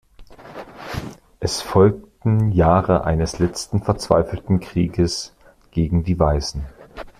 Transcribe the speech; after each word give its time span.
Es 1.39 1.61
folgten 1.61 2.51
Jahre 2.53 3.03
eines 3.03 3.37
letzten 3.37 3.83
verzweifelten 3.83 4.59
Krieges 4.59 5.35
gegen 5.69 6.03
die 6.03 6.17
Weißen. 6.17 6.65